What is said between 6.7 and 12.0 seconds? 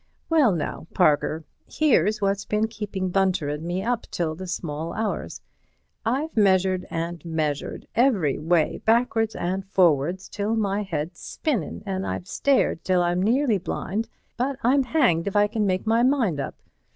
and measured every way backwards and forwards till my head's spinnin',